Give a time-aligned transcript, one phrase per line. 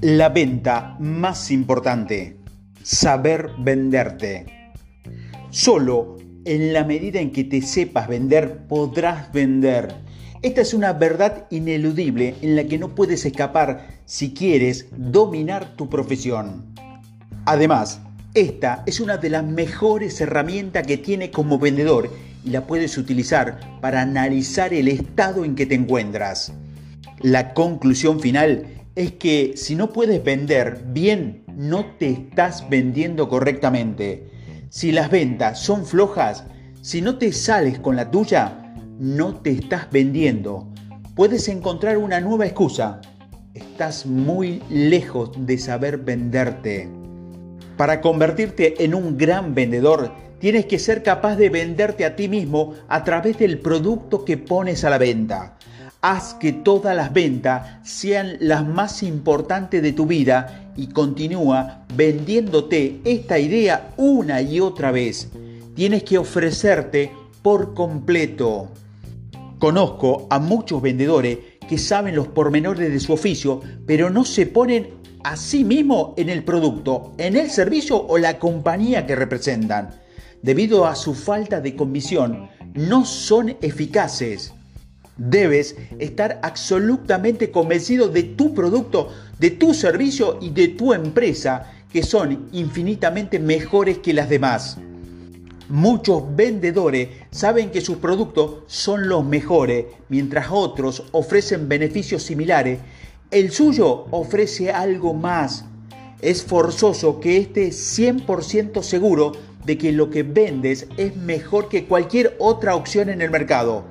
[0.00, 2.36] La venta más importante,
[2.84, 4.46] saber venderte.
[5.50, 9.92] Solo en la medida en que te sepas vender podrás vender.
[10.40, 15.88] Esta es una verdad ineludible en la que no puedes escapar si quieres dominar tu
[15.88, 16.66] profesión.
[17.44, 18.00] Además,
[18.34, 22.08] esta es una de las mejores herramientas que tiene como vendedor
[22.44, 26.52] y la puedes utilizar para analizar el estado en que te encuentras.
[27.20, 34.28] La conclusión final es que si no puedes vender bien, no te estás vendiendo correctamente.
[34.70, 36.42] Si las ventas son flojas,
[36.82, 40.66] si no te sales con la tuya, no te estás vendiendo.
[41.14, 43.00] Puedes encontrar una nueva excusa.
[43.54, 46.88] Estás muy lejos de saber venderte.
[47.76, 52.74] Para convertirte en un gran vendedor, tienes que ser capaz de venderte a ti mismo
[52.88, 55.57] a través del producto que pones a la venta.
[56.00, 63.00] Haz que todas las ventas sean las más importantes de tu vida y continúa vendiéndote
[63.04, 65.28] esta idea una y otra vez.
[65.74, 67.10] Tienes que ofrecerte
[67.42, 68.68] por completo.
[69.58, 71.38] Conozco a muchos vendedores
[71.68, 74.90] que saben los pormenores de su oficio, pero no se ponen
[75.24, 79.90] a sí mismo en el producto, en el servicio o la compañía que representan.
[80.42, 84.54] Debido a su falta de convicción, no son eficaces.
[85.18, 92.04] Debes estar absolutamente convencido de tu producto, de tu servicio y de tu empresa, que
[92.04, 94.78] son infinitamente mejores que las demás.
[95.68, 102.78] Muchos vendedores saben que sus productos son los mejores, mientras otros ofrecen beneficios similares.
[103.30, 105.64] El suyo ofrece algo más.
[106.22, 109.32] Es forzoso que esté 100% seguro
[109.66, 113.84] de que lo que vendes es mejor que cualquier otra opción en el mercado.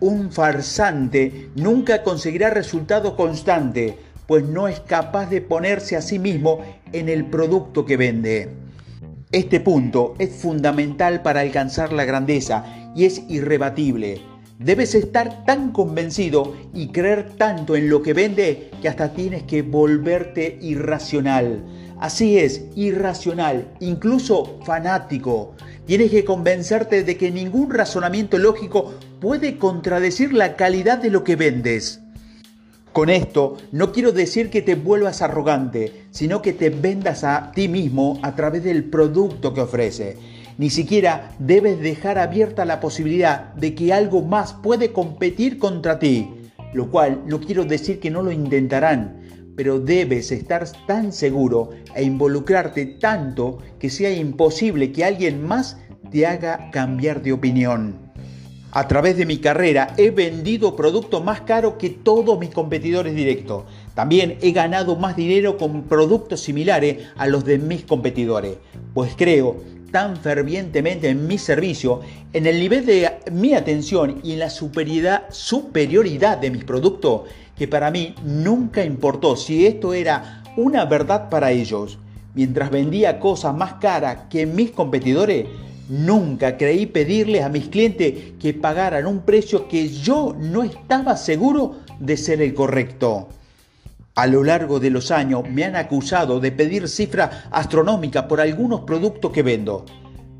[0.00, 6.60] Un farsante nunca conseguirá resultado constante, pues no es capaz de ponerse a sí mismo
[6.92, 8.48] en el producto que vende.
[9.32, 12.64] Este punto es fundamental para alcanzar la grandeza
[12.94, 14.20] y es irrebatible.
[14.60, 19.62] Debes estar tan convencido y creer tanto en lo que vende que hasta tienes que
[19.62, 21.64] volverte irracional.
[21.98, 25.54] Así es, irracional, incluso fanático.
[25.88, 31.34] Tienes que convencerte de que ningún razonamiento lógico puede contradecir la calidad de lo que
[31.34, 32.00] vendes.
[32.92, 37.68] Con esto no quiero decir que te vuelvas arrogante, sino que te vendas a ti
[37.68, 40.18] mismo a través del producto que ofrece.
[40.58, 46.28] Ni siquiera debes dejar abierta la posibilidad de que algo más puede competir contra ti,
[46.74, 49.17] lo cual no quiero decir que no lo intentarán,
[49.58, 55.78] pero debes estar tan seguro e involucrarte tanto que sea imposible que alguien más
[56.12, 57.96] te haga cambiar de opinión.
[58.70, 63.64] A través de mi carrera he vendido productos más caros que todos mis competidores directos.
[63.96, 68.58] También he ganado más dinero con productos similares a los de mis competidores,
[68.94, 69.56] pues creo
[69.90, 72.00] tan fervientemente en mi servicio,
[72.32, 77.22] en el nivel de mi atención y en la superioridad, de mis productos,
[77.58, 81.98] que para mí nunca importó si esto era una verdad para ellos.
[82.34, 85.46] Mientras vendía cosas más caras que mis competidores,
[85.88, 91.76] nunca creí pedirles a mis clientes que pagaran un precio que yo no estaba seguro
[91.98, 93.28] de ser el correcto.
[94.14, 98.80] A lo largo de los años me han acusado de pedir cifra astronómica por algunos
[98.80, 99.84] productos que vendo.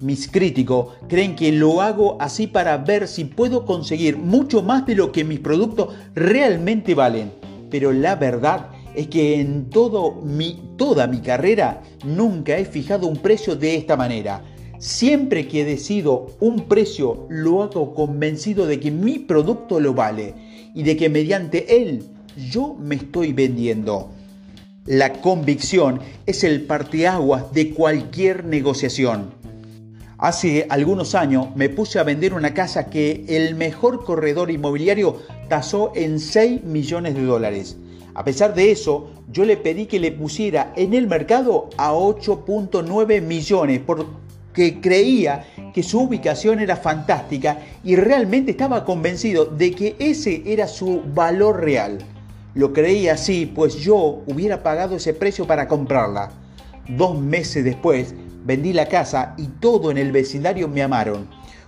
[0.00, 4.96] Mis críticos creen que lo hago así para ver si puedo conseguir mucho más de
[4.96, 7.32] lo que mis productos realmente valen.
[7.70, 13.76] Pero la verdad es que en toda mi carrera nunca he fijado un precio de
[13.76, 14.42] esta manera.
[14.78, 20.34] Siempre que decido un precio lo hago convencido de que mi producto lo vale
[20.74, 22.04] y de que mediante él
[22.50, 24.10] yo me estoy vendiendo.
[24.86, 29.43] La convicción es el parteaguas de cualquier negociación.
[30.24, 35.18] Hace algunos años me puse a vender una casa que el mejor corredor inmobiliario
[35.50, 37.76] tasó en 6 millones de dólares.
[38.14, 43.20] A pesar de eso, yo le pedí que le pusiera en el mercado a 8.9
[43.20, 45.44] millones porque creía
[45.74, 51.60] que su ubicación era fantástica y realmente estaba convencido de que ese era su valor
[51.60, 51.98] real.
[52.54, 56.30] Lo creía así, pues yo hubiera pagado ese precio para comprarla.
[56.88, 58.14] Dos meses después
[58.44, 61.26] Vendí la casa y todo en el vecindario me amaron.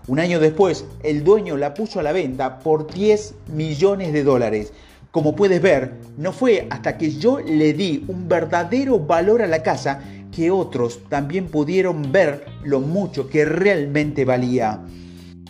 [0.08, 4.74] Un año después, el dueño la puso a la venta por 10 millones de dólares.
[5.10, 9.62] Como puedes ver, no fue hasta que yo le di un verdadero valor a la
[9.62, 14.82] casa que otros también pudieron ver lo mucho que realmente valía.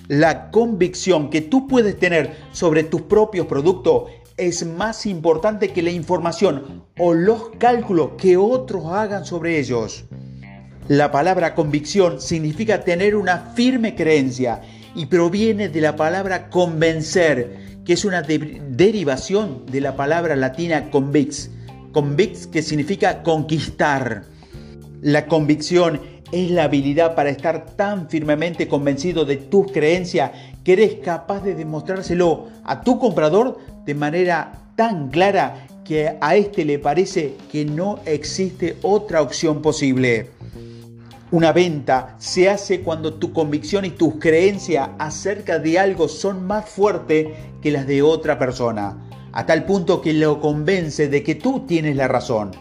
[0.07, 4.05] La convicción que tú puedes tener sobre tus propios productos
[4.37, 10.05] es más importante que la información o los cálculos que otros hagan sobre ellos.
[10.89, 14.61] La palabra convicción significa tener una firme creencia
[14.95, 21.51] y proviene de la palabra convencer, que es una derivación de la palabra latina convix,
[21.93, 24.25] convix que significa conquistar.
[25.03, 26.01] La convicción
[26.33, 30.33] es la habilidad para estar tan firmemente convencido de tus creencias
[30.65, 36.65] que eres capaz de demostrárselo a tu comprador de manera tan clara que a este
[36.65, 40.31] le parece que no existe otra opción posible.
[41.31, 46.69] Una venta se hace cuando tu convicción y tus creencias acerca de algo son más
[46.69, 47.29] fuertes
[47.63, 51.97] que las de otra persona, a tal punto que lo convence de que tú tienes
[51.97, 52.53] la razón.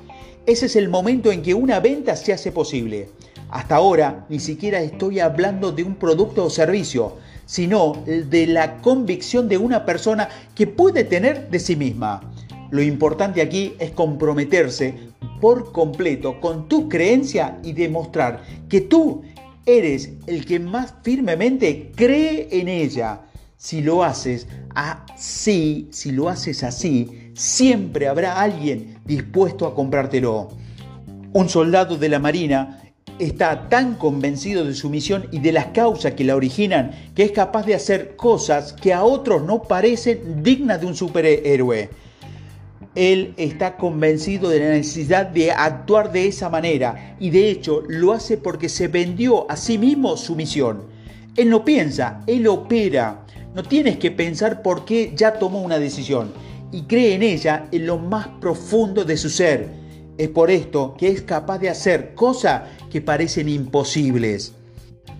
[0.45, 3.09] Ese es el momento en que una venta se hace posible.
[3.55, 7.13] Hasta ahora ni siquiera estoy hablando de un producto o servicio,
[7.45, 12.19] sino de la convicción de una persona que puede tener de sí misma.
[12.69, 14.93] Lo importante aquí es comprometerse
[15.39, 19.23] por completo con tu creencia y demostrar que tú
[19.65, 23.21] eres el que más firmemente cree en ella.
[23.55, 30.49] Si lo haces así, si lo haces así, siempre habrá alguien dispuesto a comprártelo.
[31.31, 32.81] Un soldado de la Marina
[33.19, 37.31] está tan convencido de su misión y de las causas que la originan que es
[37.31, 41.89] capaz de hacer cosas que a otros no parecen dignas de un superhéroe.
[42.95, 48.13] Él está convencido de la necesidad de actuar de esa manera y de hecho lo
[48.13, 50.83] hace porque se vendió a sí mismo su misión.
[51.35, 53.25] Él no piensa, él opera.
[53.53, 56.31] No tienes que pensar por qué ya tomó una decisión
[56.71, 59.85] y cree en ella en lo más profundo de su ser
[60.17, 64.53] es por esto que es capaz de hacer cosas que parecen imposibles.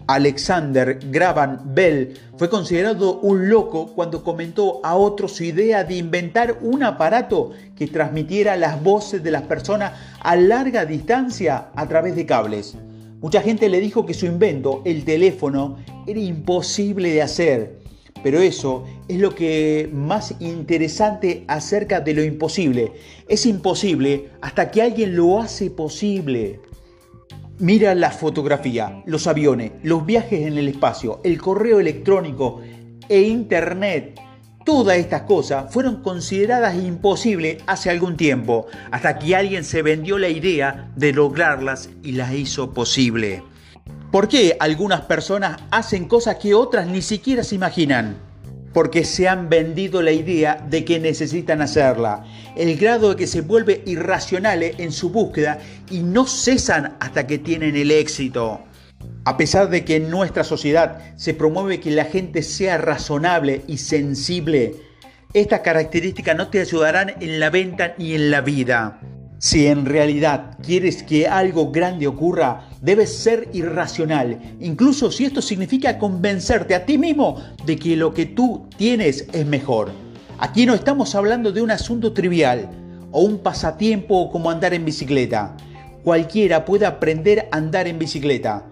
[0.08, 6.60] Alexander Graham Bell fue considerado un loco cuando comentó a otros su idea de inventar
[6.62, 12.26] un aparato que transmitiera las voces de las personas a larga distancia a través de
[12.26, 12.76] cables.
[13.20, 17.86] Mucha gente le dijo que su invento, el teléfono, era imposible de hacer
[18.26, 22.94] pero eso es lo que más interesante acerca de lo imposible.
[23.28, 26.60] Es imposible hasta que alguien lo hace posible.
[27.60, 32.62] Mira la fotografía, los aviones, los viajes en el espacio, el correo electrónico
[33.08, 34.20] e internet.
[34.66, 40.28] Todas estas cosas fueron consideradas imposibles hace algún tiempo, hasta que alguien se vendió la
[40.28, 43.42] idea de lograrlas y las hizo posible.
[44.12, 48.18] ¿Por qué algunas personas hacen cosas que otras ni siquiera se imaginan?
[48.76, 52.26] Porque se han vendido la idea de que necesitan hacerla,
[52.58, 57.38] el grado de que se vuelve irracionales en su búsqueda y no cesan hasta que
[57.38, 58.60] tienen el éxito.
[59.24, 63.78] A pesar de que en nuestra sociedad se promueve que la gente sea razonable y
[63.78, 64.76] sensible,
[65.34, 69.00] estas características no te ayudarán en la venta ni en la vida.
[69.38, 76.00] Si en realidad quieres que algo grande ocurra, debes ser irracional, incluso si esto significa
[76.00, 79.92] convencerte a ti mismo de que lo que tú tienes es mejor.
[80.40, 82.70] Aquí no estamos hablando de un asunto trivial
[83.12, 85.56] o un pasatiempo como andar en bicicleta.
[86.04, 88.66] Cualquiera puede aprender a andar en bicicleta.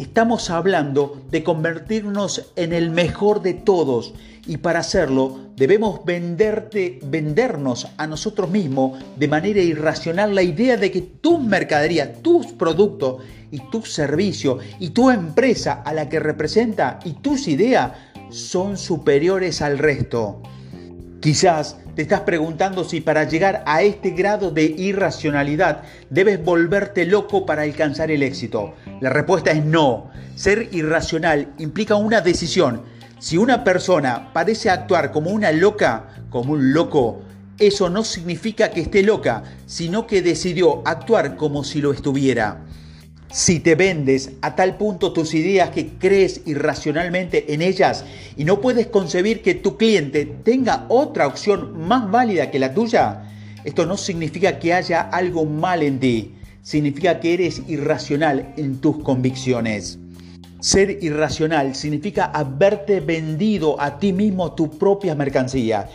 [0.00, 4.14] Estamos hablando de convertirnos en el mejor de todos
[4.46, 10.90] y para hacerlo debemos venderte, vendernos a nosotros mismos de manera irracional la idea de
[10.90, 16.98] que tus mercaderías, tus productos y tus servicios y tu empresa a la que representa
[17.04, 17.92] y tus ideas
[18.30, 20.40] son superiores al resto.
[21.20, 27.44] Quizás te estás preguntando si para llegar a este grado de irracionalidad debes volverte loco
[27.44, 28.72] para alcanzar el éxito.
[29.02, 30.10] La respuesta es no.
[30.34, 32.84] Ser irracional implica una decisión.
[33.18, 37.20] Si una persona parece actuar como una loca, como un loco,
[37.58, 42.62] eso no significa que esté loca, sino que decidió actuar como si lo estuviera.
[43.32, 48.04] Si te vendes a tal punto tus ideas que crees irracionalmente en ellas
[48.36, 53.30] y no puedes concebir que tu cliente tenga otra opción más válida que la tuya,
[53.64, 59.00] esto no significa que haya algo mal en ti, significa que eres irracional en tus
[59.04, 60.00] convicciones.
[60.58, 65.88] Ser irracional significa haberte vendido a ti mismo tu propia mercancía.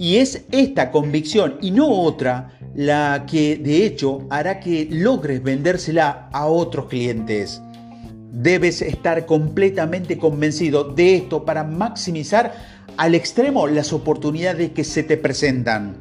[0.00, 6.30] Y es esta convicción y no otra la que de hecho hará que logres vendérsela
[6.32, 7.60] a otros clientes.
[8.32, 12.54] Debes estar completamente convencido de esto para maximizar
[12.96, 15.96] al extremo las oportunidades que se te presentan.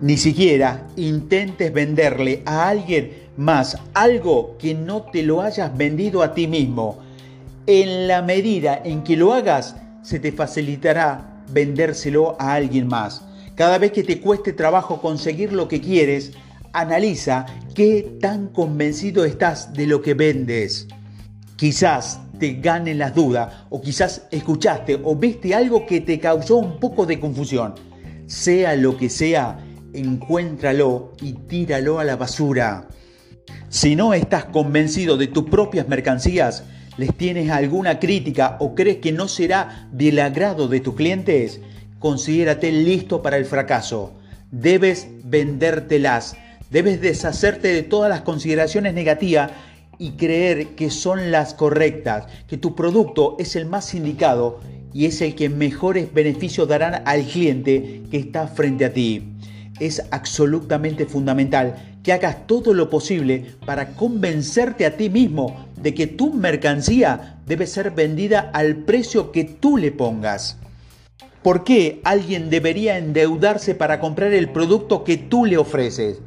[0.00, 6.32] Ni siquiera intentes venderle a alguien más algo que no te lo hayas vendido a
[6.32, 6.96] ti mismo.
[7.66, 13.22] En la medida en que lo hagas, se te facilitará vendérselo a alguien más.
[13.54, 16.32] Cada vez que te cueste trabajo conseguir lo que quieres,
[16.72, 20.88] analiza qué tan convencido estás de lo que vendes.
[21.56, 26.80] Quizás te ganen las dudas o quizás escuchaste o viste algo que te causó un
[26.80, 27.74] poco de confusión.
[28.26, 29.58] Sea lo que sea,
[29.92, 32.88] encuéntralo y tíralo a la basura.
[33.68, 36.64] Si no estás convencido de tus propias mercancías,
[36.96, 41.60] les tienes alguna crítica o crees que no será del agrado de tus clientes,
[42.04, 44.12] considérate listo para el fracaso.
[44.50, 46.36] Debes vendértelas,
[46.70, 49.52] debes deshacerte de todas las consideraciones negativas
[49.98, 54.60] y creer que son las correctas, que tu producto es el más indicado
[54.92, 59.22] y es el que mejores beneficios darán al cliente que está frente a ti.
[59.80, 66.06] Es absolutamente fundamental que hagas todo lo posible para convencerte a ti mismo de que
[66.06, 70.58] tu mercancía debe ser vendida al precio que tú le pongas.
[71.44, 76.22] ¿Por qué alguien debería endeudarse para comprar el producto que tú le ofreces?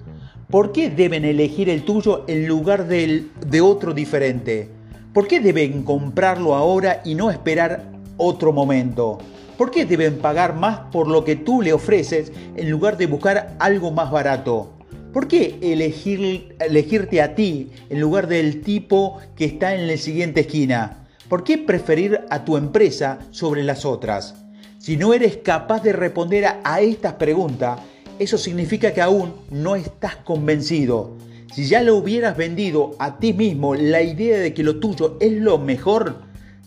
[0.48, 4.70] ¿Por qué deben elegir el tuyo en lugar del, de otro diferente?
[5.14, 9.18] ¿Por qué deben comprarlo ahora y no esperar otro momento?
[9.58, 13.56] ¿Por qué deben pagar más por lo que tú le ofreces en lugar de buscar
[13.58, 14.74] algo más barato?
[15.14, 20.42] ¿Por qué elegir, elegirte a ti en lugar del tipo que está en la siguiente
[20.42, 21.08] esquina?
[21.28, 24.47] ¿Por qué preferir a tu empresa sobre las otras?
[24.88, 27.78] Si no eres capaz de responder a, estas preguntas,
[28.20, 31.18] eso significa que aún no estás convencido.
[31.54, 35.34] Si ya lo hubieras vendido a ti mismo la idea de que lo tuyo es
[35.34, 36.22] lo mejor,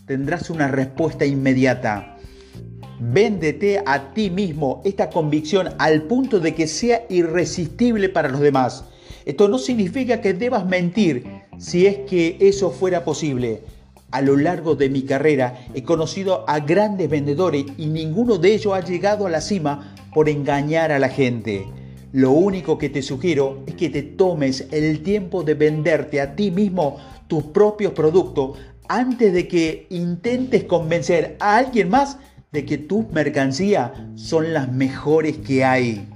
[0.04, 2.18] tendrás una respuesta inmediata.
[3.00, 8.84] Véndete a ti mismo esta convicción al punto de que sea irresistible para los demás.
[9.24, 11.24] Esto no significa que debas mentir
[11.56, 13.62] si es que eso fuera posible.
[14.10, 18.74] A lo largo de mi carrera he conocido a grandes vendedores y ninguno de ellos
[18.74, 21.66] ha llegado a la cima por engañar a la gente.
[22.12, 26.50] Lo único que te sugiero es que te tomes el tiempo de venderte a ti
[26.50, 26.96] mismo
[27.28, 32.18] tus propios productos antes de que intentes convencer a alguien más
[32.50, 36.08] de que tus mercancías son las mejores que hay.